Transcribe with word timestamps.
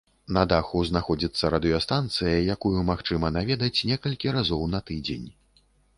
На 0.35 0.43
даху 0.51 0.79
знаходзіцца 0.89 1.51
радыёстанцыя, 1.55 2.33
якую 2.55 2.79
магчыма 2.89 3.31
наведаць 3.39 3.85
некалькі 3.91 4.27
разоў 4.39 4.65
на 4.73 4.79
тыдзень. 4.89 5.27